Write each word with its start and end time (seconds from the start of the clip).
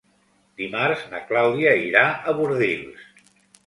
Dimarts 0.61 1.05
na 1.13 1.21
Clàudia 1.33 1.77
irà 1.85 2.05
a 2.35 2.39
Bordils. 2.43 3.11